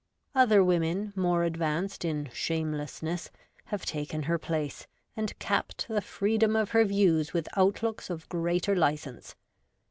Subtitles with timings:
[0.33, 3.29] Other women, more advanced in shamelessness,
[3.65, 8.75] have taken her place, and capped the freedom of her views with outlooks of greater
[8.75, 9.35] licence.